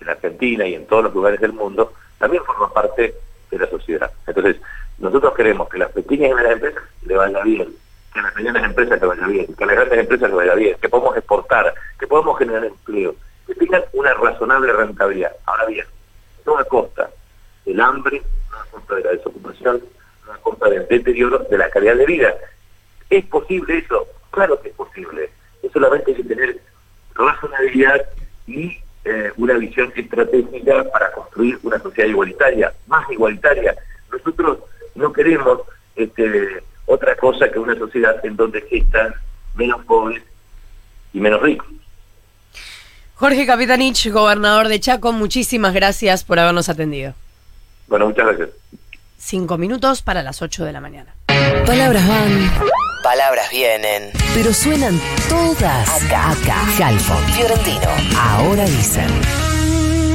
en 0.00 0.08
Argentina 0.08 0.66
y 0.66 0.74
en 0.74 0.86
todos 0.86 1.04
los 1.04 1.14
lugares 1.14 1.40
del 1.40 1.52
mundo, 1.52 1.92
también 2.18 2.42
forman 2.44 2.72
parte 2.72 3.14
de 3.50 3.58
la 3.58 3.68
sociedad. 3.68 4.10
Entonces, 4.26 4.56
nosotros 4.98 5.34
queremos 5.34 5.68
que 5.68 5.78
las 5.78 5.90
pequeñas 5.90 6.30
y 6.30 6.34
medianas 6.34 6.52
empresas 6.52 6.82
le 7.04 7.16
vaya 7.16 7.42
bien, 7.42 7.74
que 8.12 8.22
las 8.22 8.36
medianas 8.36 8.64
empresas 8.64 9.00
le 9.00 9.06
vaya 9.06 9.26
bien, 9.26 9.54
que 9.54 9.66
las 9.66 9.76
grandes 9.76 9.98
empresas 9.98 10.30
le 10.30 10.36
vaya 10.36 10.54
bien, 10.54 10.76
que 10.80 10.88
podamos 10.88 11.16
exportar, 11.16 11.74
que 11.98 12.06
podamos 12.06 12.38
generar 12.38 12.64
empleo, 12.64 13.14
que 13.46 13.54
tengan 13.54 13.82
una 13.92 14.14
razonable 14.14 14.72
rentabilidad. 14.72 15.32
Ahora 15.46 15.66
bien, 15.66 15.86
no 16.46 16.58
a 16.58 16.64
costa 16.64 17.10
del 17.64 17.80
hambre, 17.80 18.22
no 18.50 18.58
a 18.58 18.64
costa 18.66 18.94
de 18.94 19.02
la 19.02 19.10
desocupación, 19.10 19.82
no 20.26 20.32
a 20.32 20.38
costa 20.38 20.68
del 20.68 20.86
deterioro 20.86 21.38
de 21.38 21.58
la 21.58 21.68
calidad 21.70 21.96
de 21.96 22.06
vida. 22.06 22.34
¿Es 23.10 23.24
posible 23.26 23.78
eso? 23.78 24.06
Claro 24.30 24.60
que 24.60 24.68
es 24.68 24.74
posible. 24.74 25.30
Es 25.62 25.72
solamente 25.72 26.12
hay 26.12 26.16
que 26.16 26.24
tener 26.24 26.58
razonabilidad 27.14 28.00
y 28.46 28.78
eh, 29.04 29.32
una 29.36 29.54
visión 29.54 29.92
estratégica 29.94 30.84
para 30.90 31.12
construir 31.12 31.58
una 31.62 31.78
sociedad 31.78 32.08
igualitaria, 32.08 32.72
más 32.86 33.10
igualitaria. 33.10 33.74
Nosotros 34.10 34.58
no 34.94 35.12
queremos 35.12 35.60
este, 35.96 36.62
otra 36.86 37.16
cosa 37.16 37.50
que 37.50 37.58
una 37.58 37.76
sociedad 37.76 38.24
en 38.24 38.36
donde 38.36 38.58
existan 38.58 39.14
menos 39.54 39.84
pobres 39.84 40.22
y 41.12 41.20
menos 41.20 41.40
ricos. 41.42 41.68
Jorge 43.14 43.46
Capitanich, 43.46 44.10
gobernador 44.10 44.68
de 44.68 44.80
Chaco, 44.80 45.12
muchísimas 45.12 45.72
gracias 45.72 46.24
por 46.24 46.38
habernos 46.38 46.68
atendido. 46.68 47.14
Bueno, 47.86 48.06
muchas 48.06 48.26
gracias. 48.26 48.50
Cinco 49.16 49.56
minutos 49.56 50.02
para 50.02 50.22
las 50.22 50.42
ocho 50.42 50.64
de 50.64 50.72
la 50.72 50.80
mañana. 50.80 51.14
Palabras 51.64 52.06
van 52.08 52.50
palabras 53.04 53.50
vienen, 53.50 54.10
pero 54.34 54.52
suenan 54.52 54.98
todas 55.28 56.02
acá, 56.02 56.30
acá. 56.30 56.88
Halfon, 56.88 57.22
Fiorentino, 57.34 57.88
ahora 58.18 58.64
dicen. 58.64 59.53